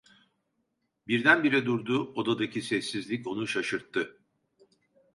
[1.07, 4.17] Birdenbire durdu; odadaki sessizlik onu şaşırttı.